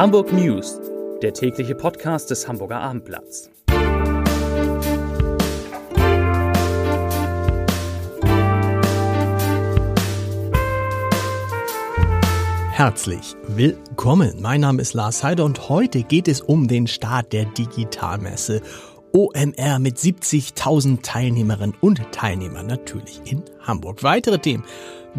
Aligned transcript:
Hamburg 0.00 0.32
News, 0.32 0.80
der 1.20 1.34
tägliche 1.34 1.74
Podcast 1.74 2.30
des 2.30 2.48
Hamburger 2.48 2.80
Abendblatts. 2.80 3.50
Herzlich 12.70 13.36
willkommen. 13.48 14.40
Mein 14.40 14.62
Name 14.62 14.80
ist 14.80 14.94
Lars 14.94 15.22
Heider 15.22 15.44
und 15.44 15.68
heute 15.68 16.02
geht 16.02 16.28
es 16.28 16.40
um 16.40 16.66
den 16.66 16.86
Start 16.86 17.34
der 17.34 17.44
Digitalmesse 17.44 18.62
OMR 19.12 19.80
mit 19.80 19.98
70.000 19.98 21.02
Teilnehmerinnen 21.02 21.76
und 21.82 22.10
Teilnehmern 22.10 22.66
natürlich 22.66 23.20
in 23.26 23.42
Hamburg. 23.60 24.02
Weitere 24.02 24.38
Themen. 24.38 24.64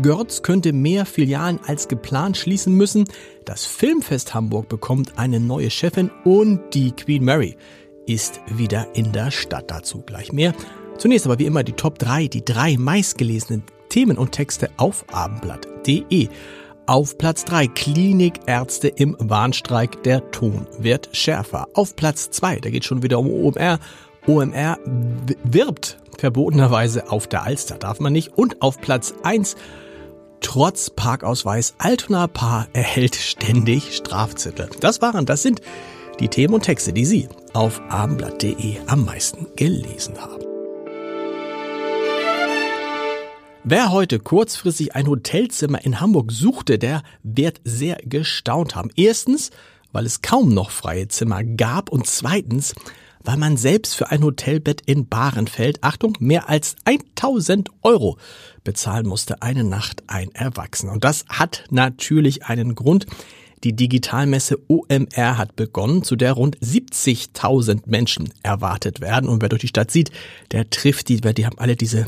Görz 0.02 0.42
könnte 0.42 0.74
mehr 0.74 1.06
Filialen 1.06 1.60
als 1.66 1.88
geplant 1.88 2.38
schließen 2.38 2.74
müssen. 2.74 3.06
Das 3.46 3.66
Filmfest 3.66 4.34
Hamburg 4.34 4.70
bekommt 4.70 5.18
eine 5.18 5.40
neue 5.40 5.70
Chefin 5.70 6.12
und 6.24 6.62
die 6.74 6.92
Queen 6.92 7.24
Mary 7.24 7.58
ist 8.06 8.40
wieder 8.48 8.88
in 8.96 9.12
der 9.12 9.32
Stadt. 9.32 9.70
Dazu 9.70 10.02
gleich 10.02 10.32
mehr. 10.34 10.54
Zunächst 10.98 11.26
aber 11.26 11.40
wie 11.40 11.46
immer 11.46 11.64
die 11.64 11.74
Top 11.74 12.00
3, 12.00 12.28
die 12.28 12.46
drei 12.46 12.78
meistgelesenen 12.78 13.64
Themen 13.90 14.18
und 14.18 14.32
Texte 14.32 14.70
auf 14.78 15.06
abendblatt.de. 15.12 16.30
Auf 16.86 17.18
Platz 17.18 17.46
3 17.46 17.68
Klinikärzte 17.68 18.88
im 18.88 19.16
Warnstreik. 19.20 20.04
Der 20.04 20.32
Ton 20.32 20.68
wird 20.78 21.10
schärfer. 21.14 21.68
Auf 21.74 21.96
Platz 21.96 22.32
2, 22.32 22.60
da 22.60 22.70
geht 22.70 22.86
schon 22.86 23.04
wieder 23.04 23.20
um 23.20 23.30
OMR. 23.30 23.80
OMR 24.28 24.78
wirbt 25.44 25.98
verbotenerweise 26.18 27.10
auf 27.10 27.28
der 27.28 27.44
Alster, 27.44 27.78
darf 27.78 28.00
man 28.00 28.14
nicht. 28.14 28.38
Und 28.38 28.62
auf 28.62 28.80
Platz 28.80 29.14
1 29.24 29.56
trotz 30.42 30.90
Parkausweis 30.90 31.76
Altona 31.78 32.28
Paar 32.28 32.68
erhält 32.74 33.16
ständig 33.16 33.96
Strafzettel. 33.96 34.70
Das 34.82 35.02
waren, 35.02 35.26
das 35.26 35.42
sind 35.42 35.62
die 36.20 36.28
Themen 36.28 36.56
und 36.56 36.64
Texte, 36.64 36.92
die 36.92 37.06
Sie 37.06 37.30
auf 37.54 37.82
abendblatt.de 37.90 38.78
am 38.88 39.06
meisten 39.06 39.48
gelesen 39.56 40.20
haben. 40.20 40.44
Wer 43.64 43.92
heute 43.92 44.20
kurzfristig 44.20 44.96
ein 44.96 45.08
Hotelzimmer 45.08 45.86
in 45.86 46.02
Hamburg 46.02 46.32
suchte, 46.32 46.80
der 46.80 47.04
wird 47.22 47.62
sehr 47.64 47.98
gestaunt 48.04 48.76
haben. 48.76 48.90
Erstens, 48.96 49.52
weil 49.92 50.06
es 50.06 50.22
kaum 50.22 50.54
noch 50.54 50.72
freie 50.72 51.08
Zimmer 51.08 51.44
gab 51.44 51.90
und 51.90 52.08
zweitens, 52.08 52.74
weil 53.24 53.38
man 53.38 53.58
selbst 53.58 53.96
für 53.96 54.12
ein 54.12 54.24
Hotelbett 54.24 54.82
in 54.86 55.08
Bahrenfeld, 55.08 55.84
Achtung, 55.84 56.16
mehr 56.20 56.50
als 56.50 56.76
1000 56.86 57.70
Euro 57.82 58.18
bezahlen 58.64 59.08
musste, 59.08 59.42
eine 59.42 59.64
Nacht 59.64 60.04
ein 60.08 60.34
Erwachsener. 60.34 60.94
Und 60.94 61.04
das 61.04 61.26
hat 61.30 61.66
natürlich 61.70 62.46
einen 62.46 62.76
Grund. 62.76 63.06
Die 63.64 63.76
Digitalmesse 63.76 64.58
OMR 64.68 65.38
hat 65.38 65.56
begonnen, 65.56 66.04
zu 66.04 66.16
der 66.16 66.34
rund 66.34 66.58
70.000 66.60 67.84
Menschen 67.86 68.34
erwartet 68.42 69.02
werden. 69.02 69.30
Und 69.30 69.42
wer 69.42 69.50
durch 69.50 69.62
die 69.62 69.68
Stadt 69.68 69.92
sieht, 69.92 70.12
der 70.52 70.70
trifft 70.70 71.10
die, 71.10 71.24
weil 71.24 71.36
die 71.36 71.46
haben 71.46 71.60
alle 71.60 71.76
diese 71.76 72.08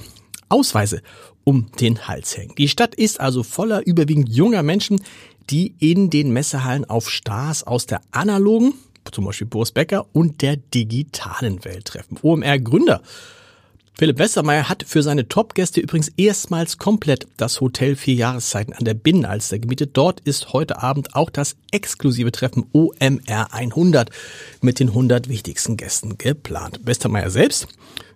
Ausweise 0.49 1.01
um 1.43 1.71
den 1.79 2.07
Hals 2.07 2.37
hängen. 2.37 2.55
Die 2.57 2.69
Stadt 2.69 2.95
ist 2.95 3.19
also 3.19 3.43
voller 3.43 3.85
überwiegend 3.85 4.29
junger 4.29 4.63
Menschen, 4.63 5.01
die 5.49 5.75
in 5.79 6.09
den 6.09 6.31
Messehallen 6.31 6.85
auf 6.85 7.09
Stars 7.09 7.63
aus 7.63 7.85
der 7.85 8.01
analogen, 8.11 8.73
zum 9.13 9.25
Beispiel 9.25 9.47
Boris 9.47 9.71
Becker, 9.71 10.05
und 10.13 10.41
der 10.41 10.57
digitalen 10.57 11.63
Welt 11.65 11.85
treffen. 11.85 12.17
OMR-Gründer 12.21 13.01
Philipp 13.95 14.17
Westermeier 14.17 14.69
hat 14.69 14.83
für 14.87 15.03
seine 15.03 15.27
Top-Gäste 15.27 15.79
übrigens 15.79 16.11
erstmals 16.17 16.79
komplett 16.79 17.27
das 17.37 17.61
Hotel 17.61 17.95
Vier 17.95 18.15
Jahreszeiten 18.15 18.73
an 18.73 18.85
der 18.85 18.95
Binnenalster 18.95 19.59
gemietet. 19.59 19.91
Dort 19.93 20.19
ist 20.21 20.51
heute 20.51 20.81
Abend 20.81 21.15
auch 21.15 21.29
das 21.29 21.55
exklusive 21.71 22.31
Treffen 22.31 22.65
OMR 22.73 23.53
100 23.53 24.09
mit 24.61 24.79
den 24.79 24.89
100 24.89 25.29
wichtigsten 25.29 25.77
Gästen 25.77 26.17
geplant. 26.17 26.79
Westermeier 26.83 27.29
selbst 27.29 27.67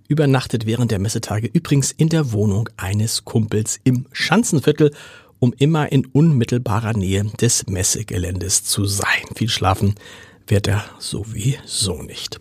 übernachtet 0.07 0.66
während 0.66 0.90
der 0.90 1.00
Messetage 1.00 1.47
übrigens 1.47 1.91
in 1.91 2.09
der 2.09 2.31
Wohnung 2.31 2.69
eines 2.78 3.24
Kumpels 3.24 3.80
im 3.84 4.07
Schanzenviertel, 4.12 4.91
um 5.38 5.53
immer 5.59 5.91
in 5.91 6.07
unmittelbarer 6.07 6.94
Nähe 6.94 7.24
des 7.40 7.68
Messegeländes 7.68 8.63
zu 8.63 8.86
sein. 8.86 9.06
Viel 9.36 9.50
schlafen 9.50 9.94
wird 10.47 10.68
er 10.68 10.84
sowieso 11.00 12.02
nicht. 12.02 12.40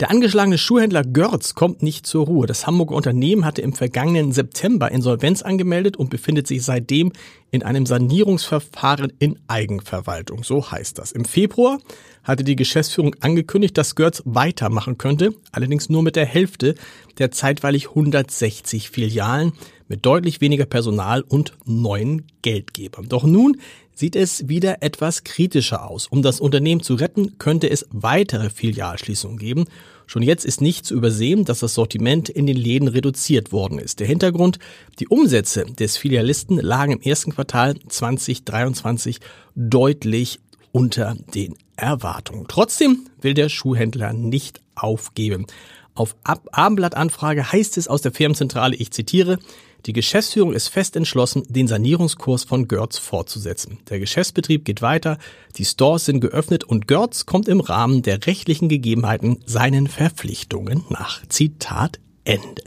Der 0.00 0.10
angeschlagene 0.10 0.58
Schuhhändler 0.58 1.04
Görz 1.04 1.54
kommt 1.54 1.82
nicht 1.82 2.06
zur 2.06 2.26
Ruhe. 2.26 2.48
Das 2.48 2.66
Hamburger 2.66 2.96
Unternehmen 2.96 3.44
hatte 3.44 3.62
im 3.62 3.72
vergangenen 3.72 4.32
September 4.32 4.90
Insolvenz 4.90 5.42
angemeldet 5.42 5.96
und 5.96 6.10
befindet 6.10 6.48
sich 6.48 6.64
seitdem 6.64 7.12
in 7.52 7.62
einem 7.62 7.86
Sanierungsverfahren 7.86 9.12
in 9.20 9.38
Eigenverwaltung. 9.46 10.42
So 10.42 10.72
heißt 10.72 10.98
das. 10.98 11.12
Im 11.12 11.24
Februar 11.24 11.78
hatte 12.24 12.42
die 12.42 12.56
Geschäftsführung 12.56 13.14
angekündigt, 13.20 13.78
dass 13.78 13.94
Görz 13.94 14.22
weitermachen 14.24 14.98
könnte, 14.98 15.34
allerdings 15.52 15.88
nur 15.88 16.02
mit 16.02 16.16
der 16.16 16.26
Hälfte 16.26 16.74
der 17.18 17.30
zeitweilig 17.30 17.90
160 17.90 18.90
Filialen 18.90 19.52
mit 19.86 20.04
deutlich 20.04 20.40
weniger 20.40 20.64
Personal 20.64 21.20
und 21.20 21.52
neuen 21.64 22.26
Geldgebern. 22.40 23.08
Doch 23.08 23.24
nun 23.24 23.60
sieht 23.94 24.16
es 24.16 24.48
wieder 24.48 24.82
etwas 24.82 25.24
kritischer 25.24 25.88
aus. 25.88 26.06
Um 26.06 26.22
das 26.22 26.40
Unternehmen 26.40 26.82
zu 26.82 26.94
retten, 26.94 27.38
könnte 27.38 27.70
es 27.70 27.86
weitere 27.90 28.50
Filialschließungen 28.50 29.38
geben. 29.38 29.64
Schon 30.06 30.22
jetzt 30.22 30.44
ist 30.44 30.60
nicht 30.60 30.84
zu 30.84 30.94
übersehen, 30.94 31.44
dass 31.44 31.60
das 31.60 31.74
Sortiment 31.74 32.28
in 32.28 32.46
den 32.46 32.56
Läden 32.56 32.88
reduziert 32.88 33.52
worden 33.52 33.78
ist. 33.78 34.00
Der 34.00 34.06
Hintergrund, 34.06 34.58
die 34.98 35.08
Umsätze 35.08 35.64
des 35.64 35.96
Filialisten 35.96 36.58
lagen 36.58 36.92
im 36.92 37.00
ersten 37.00 37.32
Quartal 37.32 37.76
2023 37.88 39.20
deutlich 39.54 40.40
unter 40.72 41.16
den 41.34 41.54
Erwartungen. 41.76 42.46
Trotzdem 42.48 43.06
will 43.20 43.34
der 43.34 43.48
Schuhhändler 43.48 44.12
nicht 44.12 44.60
aufgeben. 44.74 45.46
Auf 45.94 46.16
Abendblattanfrage 46.24 47.52
heißt 47.52 47.76
es 47.76 47.88
aus 47.88 48.00
der 48.00 48.12
Firmenzentrale, 48.12 48.74
ich 48.76 48.90
zitiere, 48.92 49.38
die 49.86 49.92
Geschäftsführung 49.92 50.52
ist 50.52 50.68
fest 50.68 50.96
entschlossen, 50.96 51.42
den 51.48 51.68
Sanierungskurs 51.68 52.44
von 52.44 52.68
Görz 52.68 52.98
fortzusetzen. 52.98 53.78
Der 53.90 53.98
Geschäftsbetrieb 53.98 54.64
geht 54.64 54.82
weiter, 54.82 55.18
die 55.56 55.64
Stores 55.64 56.04
sind 56.04 56.20
geöffnet 56.20 56.64
und 56.64 56.86
Görz 56.86 57.26
kommt 57.26 57.48
im 57.48 57.60
Rahmen 57.60 58.02
der 58.02 58.26
rechtlichen 58.26 58.68
Gegebenheiten 58.68 59.40
seinen 59.46 59.88
Verpflichtungen 59.88 60.84
nach. 60.88 61.22
Zitat 61.28 61.98
Ende. 62.24 62.62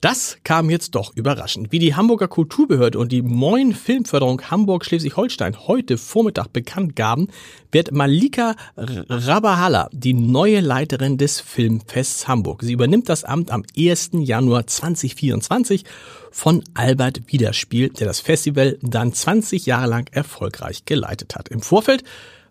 Das 0.00 0.38
kam 0.44 0.70
jetzt 0.70 0.94
doch 0.94 1.12
überraschend. 1.16 1.72
Wie 1.72 1.80
die 1.80 1.96
Hamburger 1.96 2.28
Kulturbehörde 2.28 3.00
und 3.00 3.10
die 3.10 3.22
Moin 3.22 3.74
Filmförderung 3.74 4.40
Hamburg-Schleswig-Holstein 4.42 5.66
heute 5.66 5.98
Vormittag 5.98 6.52
bekannt 6.52 6.94
gaben, 6.94 7.26
wird 7.72 7.90
Malika 7.90 8.54
Rabahala 8.76 9.88
die 9.92 10.14
neue 10.14 10.60
Leiterin 10.60 11.18
des 11.18 11.40
Filmfests 11.40 12.28
Hamburg. 12.28 12.62
Sie 12.62 12.74
übernimmt 12.74 13.08
das 13.08 13.24
Amt 13.24 13.50
am 13.50 13.64
1. 13.76 14.10
Januar 14.12 14.68
2024 14.68 15.84
von 16.30 16.62
Albert 16.74 17.22
Wiederspiel, 17.32 17.88
der 17.88 18.06
das 18.06 18.20
Festival 18.20 18.78
dann 18.82 19.12
20 19.12 19.66
Jahre 19.66 19.88
lang 19.88 20.08
erfolgreich 20.12 20.84
geleitet 20.84 21.34
hat. 21.34 21.48
Im 21.48 21.60
Vorfeld 21.60 22.04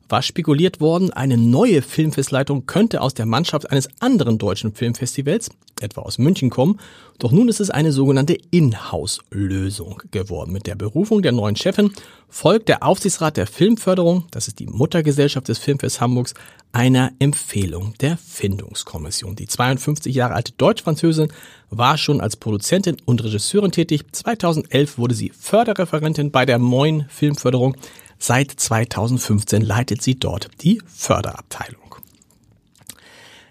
war 0.10 0.22
spekuliert 0.22 0.80
worden, 0.80 1.12
eine 1.12 1.38
neue 1.38 1.82
Filmfestleitung 1.82 2.66
könnte 2.66 3.02
aus 3.02 3.14
der 3.14 3.26
Mannschaft 3.26 3.70
eines 3.72 3.90
anderen 4.00 4.38
deutschen 4.38 4.74
Filmfestivals, 4.74 5.50
etwa 5.80 6.02
aus 6.02 6.18
München, 6.18 6.50
kommen. 6.50 6.80
Doch 7.20 7.32
nun 7.32 7.50
ist 7.50 7.60
es 7.60 7.70
eine 7.70 7.92
sogenannte 7.92 8.38
Inhouse-Lösung 8.52 10.04
geworden. 10.12 10.52
Mit 10.52 10.68
der 10.68 10.76
Berufung 10.76 11.22
der 11.22 11.32
neuen 11.32 11.56
Chefin 11.56 11.92
folgt 12.30 12.70
der 12.70 12.84
Aufsichtsrat 12.84 13.38
der 13.38 13.48
Filmförderung, 13.48 14.26
das 14.32 14.48
ist 14.48 14.60
die 14.60 14.68
Muttergesellschaft 14.68 15.48
des 15.48 15.58
Filmfests 15.58 16.02
Hamburgs, 16.02 16.34
einer 16.72 17.12
Empfehlung 17.20 17.94
der 18.02 18.18
Findungskommission. 18.18 19.36
Die 19.36 19.48
52 19.48 20.14
Jahre 20.14 20.36
alte 20.36 20.52
Deutsch-Französin 20.58 21.30
war 21.70 21.98
schon 21.98 22.22
als 22.22 22.36
Produzentin 22.36 22.98
und 23.06 23.24
Regisseurin 23.24 23.72
tätig. 23.72 24.04
2011 24.12 24.98
wurde 24.98 25.16
sie 25.16 25.32
Förderreferentin 25.38 26.32
bei 26.32 26.46
der 26.46 26.60
neuen 26.60 27.06
Filmförderung. 27.10 27.76
Seit 28.20 28.52
2015 28.52 29.62
leitet 29.62 30.02
sie 30.02 30.16
dort 30.16 30.50
die 30.62 30.82
Förderabteilung. 30.86 31.96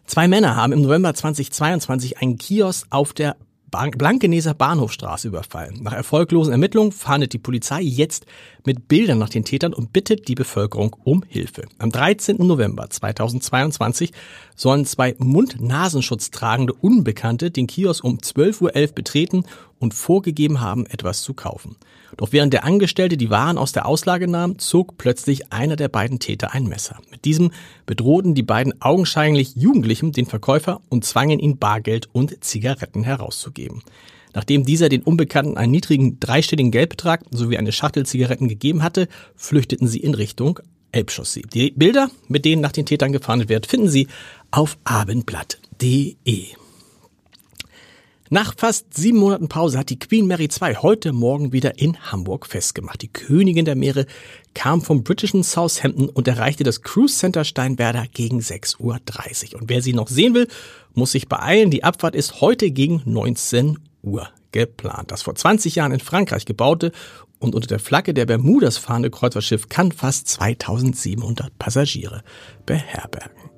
Zwei 0.06 0.28
Männer 0.28 0.54
haben 0.54 0.72
im 0.72 0.82
November 0.82 1.14
2022 1.14 2.18
einen 2.18 2.38
Kiosk 2.38 2.86
auf 2.90 3.12
der 3.12 3.36
Blankeneser 3.70 4.54
Bahnhofstraße 4.54 5.28
überfallen. 5.28 5.82
Nach 5.82 5.92
erfolglosen 5.92 6.52
Ermittlungen 6.52 6.92
fahndet 6.92 7.32
die 7.32 7.38
Polizei 7.38 7.82
jetzt 7.82 8.24
mit 8.64 8.88
Bildern 8.88 9.18
nach 9.18 9.28
den 9.28 9.44
Tätern 9.44 9.74
und 9.74 9.92
bittet 9.92 10.28
die 10.28 10.34
Bevölkerung 10.34 10.96
um 11.04 11.24
Hilfe. 11.28 11.64
Am 11.78 11.90
13. 11.90 12.36
November 12.38 12.88
2022 12.88 14.12
sollen 14.54 14.86
zwei 14.86 15.14
Mund-Nasenschutz 15.18 16.30
tragende 16.30 16.72
Unbekannte 16.72 17.50
den 17.50 17.66
Kiosk 17.66 18.04
um 18.04 18.18
12.11 18.18 18.62
Uhr 18.62 18.94
betreten 18.94 19.44
und 19.78 19.94
vorgegeben 19.94 20.60
haben, 20.60 20.86
etwas 20.86 21.22
zu 21.22 21.34
kaufen. 21.34 21.76
Doch 22.16 22.32
während 22.32 22.52
der 22.52 22.64
Angestellte 22.64 23.16
die 23.16 23.30
Waren 23.30 23.58
aus 23.58 23.72
der 23.72 23.86
Auslage 23.86 24.28
nahm, 24.28 24.58
zog 24.58 24.96
plötzlich 24.98 25.52
einer 25.52 25.76
der 25.76 25.88
beiden 25.88 26.18
Täter 26.18 26.52
ein 26.52 26.64
Messer. 26.64 26.98
Mit 27.10 27.24
diesem 27.24 27.50
bedrohten 27.84 28.34
die 28.34 28.42
beiden 28.42 28.80
augenscheinlich 28.80 29.54
Jugendlichen 29.56 30.12
den 30.12 30.26
Verkäufer 30.26 30.80
und 30.88 31.04
zwangen 31.04 31.38
ihn 31.38 31.58
Bargeld 31.58 32.08
und 32.12 32.42
Zigaretten 32.44 33.04
herauszugeben. 33.04 33.82
Nachdem 34.34 34.64
dieser 34.64 34.88
den 34.88 35.02
Unbekannten 35.02 35.56
einen 35.56 35.72
niedrigen 35.72 36.20
dreistelligen 36.20 36.70
Geldbetrag 36.70 37.22
sowie 37.30 37.56
eine 37.56 37.72
Schachtel 37.72 38.04
Zigaretten 38.04 38.48
gegeben 38.48 38.82
hatte, 38.82 39.08
flüchteten 39.34 39.88
sie 39.88 40.00
in 40.00 40.14
Richtung 40.14 40.60
Elbchaussee. 40.92 41.42
Die 41.52 41.70
Bilder, 41.70 42.10
mit 42.28 42.44
denen 42.44 42.62
nach 42.62 42.72
den 42.72 42.86
Tätern 42.86 43.12
gefahndet 43.12 43.48
wird, 43.48 43.66
finden 43.66 43.88
Sie 43.88 44.08
auf 44.50 44.78
abendblatt.de. 44.84 46.65
Nach 48.28 48.54
fast 48.56 48.92
sieben 48.92 49.18
Monaten 49.18 49.48
Pause 49.48 49.78
hat 49.78 49.88
die 49.88 50.00
Queen 50.00 50.26
Mary 50.26 50.48
II 50.48 50.74
heute 50.82 51.12
Morgen 51.12 51.52
wieder 51.52 51.78
in 51.78 51.96
Hamburg 52.10 52.46
festgemacht. 52.46 53.00
Die 53.02 53.12
Königin 53.12 53.64
der 53.64 53.76
Meere 53.76 54.04
kam 54.52 54.82
vom 54.82 55.04
britischen 55.04 55.44
Southampton 55.44 56.08
und 56.08 56.26
erreichte 56.26 56.64
das 56.64 56.82
Cruise 56.82 57.16
Center 57.16 57.44
Steinwerder 57.44 58.06
gegen 58.12 58.40
6.30 58.40 58.80
Uhr. 59.54 59.60
Und 59.60 59.68
wer 59.70 59.80
sie 59.80 59.92
noch 59.92 60.08
sehen 60.08 60.34
will, 60.34 60.48
muss 60.92 61.12
sich 61.12 61.28
beeilen. 61.28 61.70
Die 61.70 61.84
Abfahrt 61.84 62.16
ist 62.16 62.40
heute 62.40 62.72
gegen 62.72 63.00
19 63.04 63.78
Uhr 64.02 64.28
geplant. 64.50 65.12
Das 65.12 65.22
vor 65.22 65.36
20 65.36 65.76
Jahren 65.76 65.92
in 65.92 66.00
Frankreich 66.00 66.46
gebaute 66.46 66.90
und 67.38 67.54
unter 67.54 67.68
der 67.68 67.78
Flagge 67.78 68.12
der 68.12 68.26
Bermudas 68.26 68.76
fahrende 68.76 69.10
Kreuzfahrtschiff 69.10 69.68
kann 69.68 69.92
fast 69.92 70.26
2700 70.26 71.56
Passagiere 71.60 72.24
beherbergen. 72.64 73.50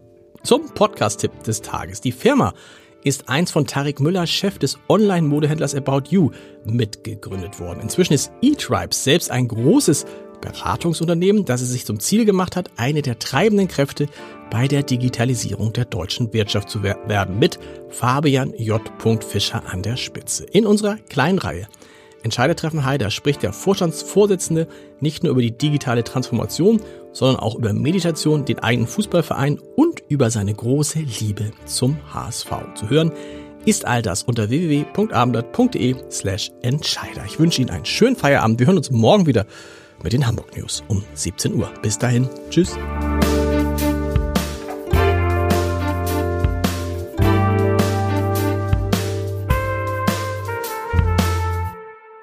Zum 0.43 0.75
Podcast-Tipp 0.75 1.43
des 1.45 1.63
Tages. 1.63 2.03
Die 2.03 2.13
Firma 2.13 2.53
ist 3.05 3.29
eins 3.29 3.51
von 3.51 3.67
Tarek 3.67 4.01
Müller, 4.01 4.27
Chef 4.27 4.59
des 4.59 4.79
Online-Modehändlers 4.89 5.75
About 5.75 6.11
You, 6.11 6.31
mitgegründet 6.65 7.61
worden. 7.61 7.81
Inzwischen 7.81 8.15
ist 8.15 8.33
eTribes 8.43 9.05
selbst 9.05 9.31
ein 9.31 9.49
großes 9.49 10.07
Beratungsunternehmen, 10.41 11.45
das 11.45 11.61
es 11.61 11.71
sich 11.71 11.85
zum 11.85 12.01
Ziel 12.01 12.25
gemacht 12.25 12.57
hat, 12.57 12.71
eine 12.77 13.03
der 13.03 13.19
treibenden 13.19 13.69
Kräfte 13.69 14.07
bei 14.51 14.69
der 14.69 14.83
Digitalisierung 14.83 15.73
der 15.73 15.85
deutschen 15.85 16.33
Wirtschaft 16.33 16.71
zu 16.71 16.83
werden, 16.83 17.39
mit 17.39 17.59
Fabian 17.89 18.55
J. 18.55 18.81
Fischer 19.25 19.63
an 19.67 19.83
der 19.83 19.97
Spitze. 19.97 20.45
In 20.45 20.67
unserer 20.67 20.97
kleinen 21.09 21.39
Reihe 21.39 21.67
Entscheidertreffen 22.23 22.85
Heider 22.85 23.11
spricht 23.11 23.43
der 23.43 23.53
Vorstandsvorsitzende 23.53 24.67
nicht 25.01 25.23
nur 25.23 25.33
über 25.33 25.43
die 25.43 25.57
digitale 25.57 26.05
Transformation, 26.05 26.81
sondern 27.13 27.41
auch 27.41 27.55
über 27.55 27.73
Meditation, 27.73 28.45
den 28.45 28.59
eigenen 28.59 28.89
Fußballverein 28.89 29.59
und 29.77 30.03
über 30.09 30.31
seine 30.31 30.55
große 30.55 31.01
Liebe 31.01 31.53
zum 31.65 31.97
HSV. 32.13 32.51
Zu 32.75 32.91
hören 32.91 33.13
ist 33.65 33.87
all 33.87 34.03
das 34.03 34.23
unter 34.23 34.49
www.abendblatt.de 34.49 35.97
slash 36.11 36.51
Entscheider. 36.63 37.25
Ich 37.27 37.39
wünsche 37.39 37.61
Ihnen 37.61 37.71
einen 37.71 37.85
schönen 37.85 38.17
Feierabend. 38.17 38.59
Wir 38.61 38.67
hören 38.67 38.79
uns 38.79 38.91
morgen 38.91 39.27
wieder 39.27 39.47
mit 40.03 40.13
den 40.13 40.27
Hamburg 40.27 40.57
News 40.57 40.83
um 40.89 41.05
17 41.15 41.55
Uhr. 41.55 41.71
Bis 41.83 41.99
dahin. 41.99 42.29
Tschüss. 42.51 42.77